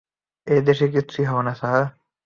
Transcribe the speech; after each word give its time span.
এই 0.47 0.61
দেশের 0.61 0.89
কিচ্ছু 0.93 1.19
হবে 1.23 1.43
না, 1.43 1.53
স্যার। 1.53 1.81